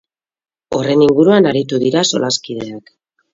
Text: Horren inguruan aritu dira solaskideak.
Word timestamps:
Horren 0.77 1.03
inguruan 1.07 1.49
aritu 1.51 1.79
dira 1.85 2.03
solaskideak. 2.13 2.91